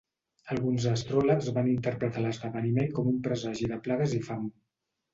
[0.53, 4.53] Alguns astròlegs van interpretar l'esdeveniment com un presagi de plagues i fam.